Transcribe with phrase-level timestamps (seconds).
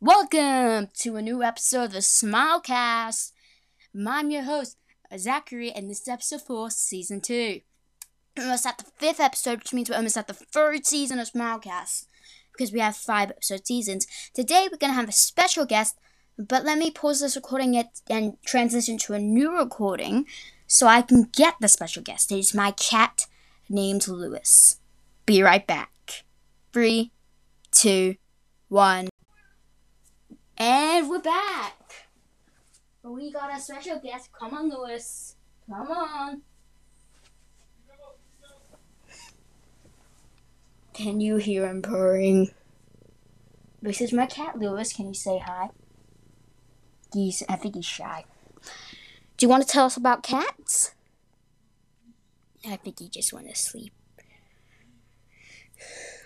[0.00, 3.32] Welcome to a new episode of the Smilecast.
[4.06, 4.76] I'm your host,
[5.16, 7.60] Zachary, and this is episode 4, season 2.
[8.36, 11.32] We're almost at the fifth episode, which means we're almost at the third season of
[11.32, 12.08] Smilecast
[12.52, 14.06] because we have five episode seasons.
[14.34, 15.96] Today, we're going to have a special guest,
[16.38, 20.26] but let me pause this recording it and transition to a new recording
[20.66, 22.30] so I can get the special guest.
[22.30, 23.24] It's my cat
[23.66, 24.78] named Lewis.
[25.24, 26.24] Be right back.
[26.70, 27.12] Three,
[27.72, 28.16] two,
[28.68, 29.08] one.
[30.58, 31.74] And we're back.
[33.02, 34.30] We got a special guest.
[34.32, 35.36] Come on, Lewis.
[35.68, 36.42] Come on.
[40.94, 42.52] Can you hear him purring?
[43.82, 44.94] This is my cat, Lewis.
[44.94, 45.68] Can you say hi?
[47.12, 48.24] He's, I think he's shy.
[49.36, 50.94] Do you want to tell us about cats?
[52.66, 53.92] I think he just went to sleep.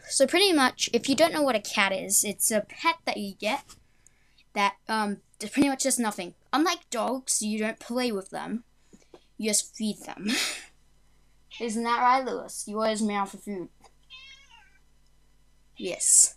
[0.09, 3.17] So pretty much, if you don't know what a cat is, it's a pet that
[3.17, 3.65] you get
[4.54, 6.34] that um pretty much does nothing.
[6.52, 8.64] Unlike dogs, you don't play with them.
[9.38, 10.28] You just feed them.
[11.61, 12.64] Isn't that right, Lewis?
[12.66, 13.69] You always meow for food.
[15.77, 16.34] Yes.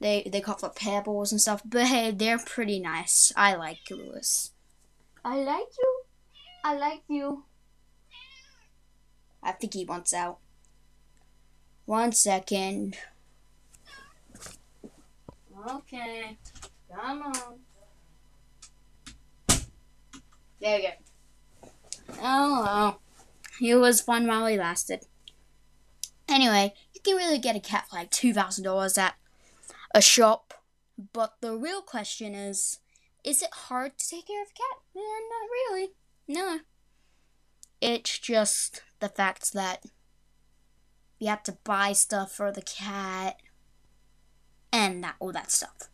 [0.00, 3.32] They they call for pebbles and stuff, but hey, they're pretty nice.
[3.36, 4.50] I like Lewis.
[5.24, 6.02] I like you.
[6.64, 7.44] I like you.
[9.42, 10.38] I think he wants out.
[11.84, 12.96] One second.
[15.68, 16.38] Okay.
[16.94, 17.58] Come on.
[20.60, 21.68] There you go.
[22.20, 23.02] Oh, well.
[23.60, 25.06] It was fun while it lasted.
[26.28, 29.14] Anyway, you can really get a cat for like $2,000 at
[29.94, 30.54] a shop.
[31.12, 32.78] But the real question is
[33.24, 34.82] is it hard to take care of a cat?
[34.96, 35.88] Eh, not really.
[36.26, 36.60] No.
[37.80, 39.84] It's just the fact that
[41.18, 43.36] you have to buy stuff for the cat
[44.72, 45.88] and that all that stuff.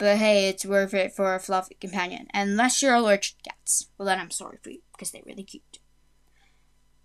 [0.00, 2.26] But hey, it's worth it for a fluffy companion.
[2.32, 3.90] Unless you're allergic to cats.
[3.98, 5.78] Well, then I'm sorry for you, because they're really cute.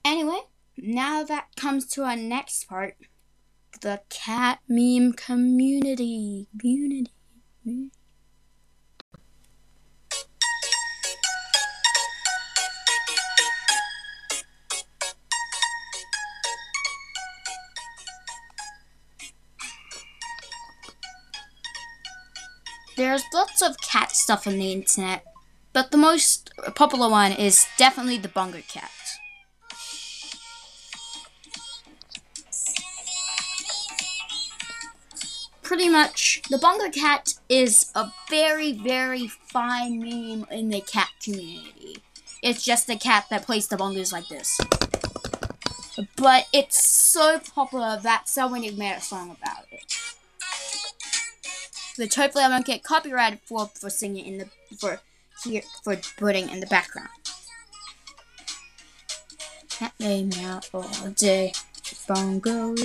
[0.05, 0.39] Anyway,
[0.77, 2.95] now that comes to our next part
[3.81, 6.47] the cat meme community.
[6.57, 7.11] Community.
[22.95, 25.25] There's lots of cat stuff on the internet,
[25.73, 28.89] but the most popular one is definitely the Bongo cat.
[35.61, 41.97] Pretty much, the Bongo cat is a very, very fine meme in the cat community.
[42.41, 44.57] It's just a cat that plays the bongos like this.
[46.15, 50.04] But it's so popular that someone made a song about it
[51.97, 54.99] which hopefully I won't get copyrighted for for singing in the for
[55.43, 57.09] here for putting in the background.
[59.69, 61.53] Cat name out all day,
[62.07, 62.75] bongo.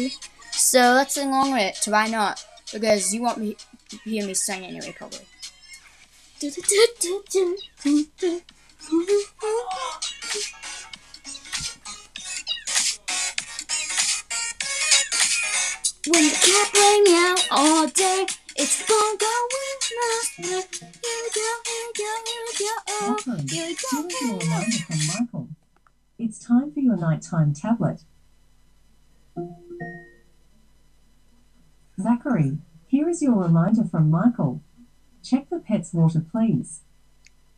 [0.52, 1.90] So let's sing along with it.
[1.90, 2.44] Why not?
[2.72, 3.56] Because you want me
[3.88, 5.26] to hear me sing anyway, probably.
[16.06, 18.26] When the cat play meow all day,
[18.62, 20.78] it's bongo with master.
[20.78, 22.72] Here we go, here we go, here we go.
[22.88, 23.48] Oh, Welcome.
[23.48, 24.44] here we Here's go, your here we go.
[24.44, 25.48] reminder from Michael.
[26.18, 28.02] It's time for your nighttime tablet.
[32.00, 34.62] Zachary, here is your reminder from Michael.
[35.22, 36.80] Check the pet's water, please.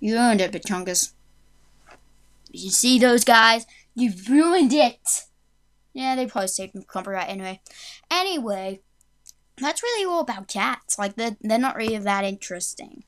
[0.00, 1.12] You ruined it, Pachungus.
[2.50, 3.66] You see those guys?
[3.94, 5.24] You ruined it.
[5.94, 7.60] Yeah, they probably saved from copyright anyway.
[8.10, 8.80] Anyway,
[9.58, 10.98] that's really all about cats.
[10.98, 13.04] Like they're they're not really that interesting.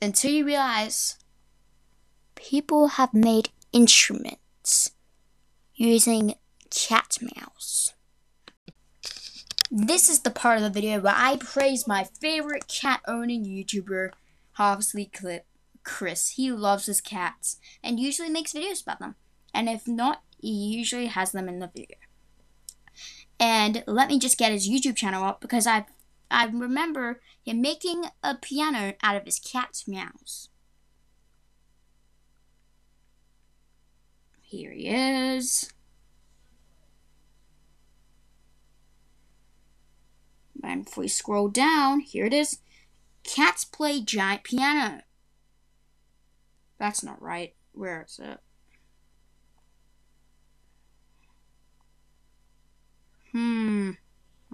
[0.00, 1.18] Until you realize
[2.34, 4.92] people have made instruments
[5.74, 6.34] using
[6.70, 7.94] cat meows.
[9.70, 14.12] This is the part of the video where I praise my favorite cat owning YouTuber,
[14.52, 15.44] Harvestly Clip,
[15.84, 16.30] Chris.
[16.30, 19.16] He loves his cats and usually makes videos about them.
[19.52, 21.96] And if not, he usually has them in the video.
[23.40, 25.86] And let me just get his YouTube channel up because I
[26.30, 30.48] I remember him making a piano out of his cat's meows.
[34.42, 35.70] Here he is.
[40.62, 42.58] And if we scroll down, here it is.
[43.22, 45.02] Cats play giant piano.
[46.78, 47.54] That's not right.
[47.72, 48.38] Where is it?
[53.32, 53.90] Hmm.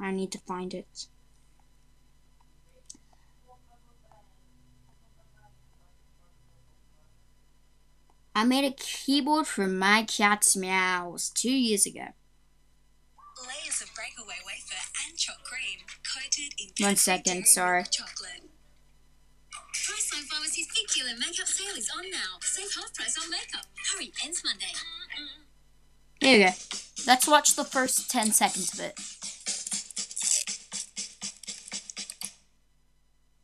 [0.00, 1.06] I need to find it.
[8.34, 12.08] I made a keyboard for my cat's meows two years ago.
[13.38, 17.84] Layers of breakaway wafer and choc cream coated in One second, sorry.
[17.84, 18.50] Chocolate.
[19.72, 22.40] Priceline Pharmacy's big deal and makeup sale is on now.
[22.40, 23.66] Save half price on makeup.
[23.92, 24.72] Hurry, ends Monday.
[26.24, 26.52] There you go.
[27.06, 28.96] Let's watch the first 10 seconds of it.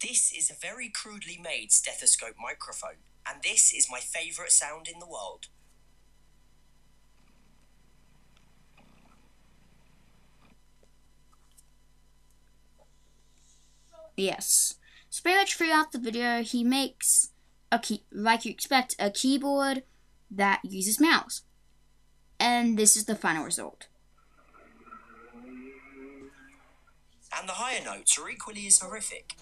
[0.01, 4.99] This is a very crudely made stethoscope microphone, and this is my favourite sound in
[4.99, 5.49] the world.
[14.17, 14.77] Yes.
[15.11, 17.33] So pretty much throughout the video, he makes
[17.71, 19.83] a key, like you expect, a keyboard
[20.31, 21.43] that uses mouse.
[22.41, 23.87] And this is the final result.
[27.37, 29.35] And the higher notes are equally as horrific.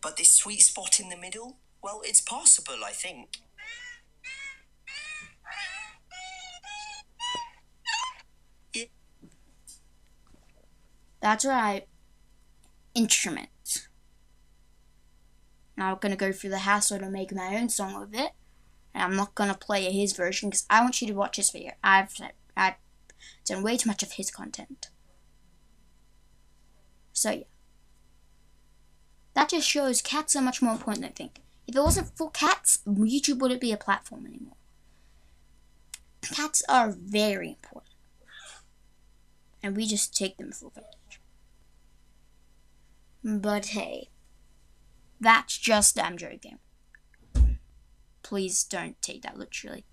[0.00, 3.38] But this sweet spot in the middle, well, it's passable, I think.
[11.20, 11.88] That's right.
[12.94, 13.88] Instruments.
[15.76, 18.30] Now I'm gonna go through the hassle to make my own song with it.
[18.96, 21.72] And I'm not gonna play his version because I want you to watch this video.
[21.84, 22.14] I've
[22.56, 22.76] I've
[23.44, 24.88] done way too much of his content.
[27.12, 27.44] So yeah.
[29.34, 31.42] That just shows cats are much more important than I think.
[31.66, 34.56] If it wasn't for cats, YouTube wouldn't be a platform anymore.
[36.22, 37.92] Cats are very important.
[39.62, 41.20] And we just take them for granted.
[43.22, 44.08] But hey,
[45.20, 46.60] that's just I'm joking.
[48.26, 49.84] Please don't take that literally.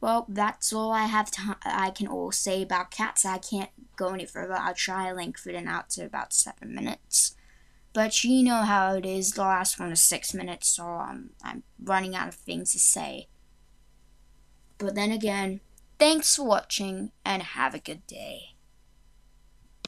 [0.00, 3.26] Well, that's all I have to I can all say about cats.
[3.26, 4.54] I can't go any further.
[4.54, 7.34] I'll try lengthen it out to about seven minutes.
[7.92, 9.32] But you know how it is.
[9.32, 13.26] The last one is six minutes, so I'm running out of things to say.
[14.78, 15.62] But then again,
[15.98, 18.54] thanks for watching and have a good day.